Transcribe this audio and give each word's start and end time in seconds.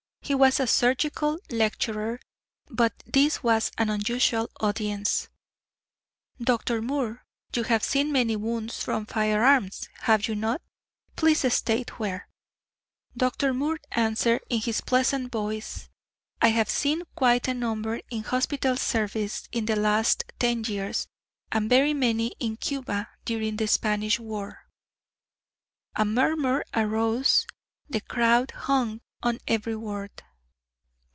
He 0.23 0.35
was 0.35 0.61
a 0.61 0.67
surgical 0.67 1.39
lecturer, 1.49 2.17
but 2.69 2.93
this 3.05 3.43
was 3.43 3.69
an 3.77 3.89
unusual 3.89 4.49
audience. 4.61 5.27
"Dr. 6.41 6.81
Moore, 6.81 7.25
you 7.53 7.63
have 7.63 7.83
seen 7.83 8.13
many 8.13 8.37
wounds 8.37 8.81
from 8.81 9.05
firearms, 9.07 9.89
have 10.03 10.29
you 10.29 10.35
not? 10.35 10.61
Please 11.17 11.51
state 11.53 11.99
where." 11.99 12.29
Dr. 13.17 13.53
Moore 13.53 13.79
answered 13.91 14.39
in 14.49 14.61
his 14.61 14.79
pleasant 14.79 15.33
voice: 15.33 15.89
"I 16.41 16.49
have 16.49 16.69
seen 16.69 17.01
quite 17.15 17.49
a 17.49 17.53
number 17.53 17.99
in 18.09 18.23
hospital 18.23 18.77
service 18.77 19.49
in 19.51 19.65
the 19.65 19.75
last 19.75 20.23
ten 20.39 20.63
years, 20.63 21.07
and 21.51 21.67
very 21.69 21.93
many 21.95 22.27
in 22.39 22.55
Cuba 22.55 23.09
during 23.25 23.57
the 23.57 23.67
Spanish 23.67 24.17
War." 24.17 24.69
A 25.97 26.05
murmur 26.05 26.63
arose 26.73 27.47
the 27.89 27.99
crowd 28.01 28.51
hung 28.51 29.01
on 29.23 29.37
every 29.47 29.75
word. 29.75 30.23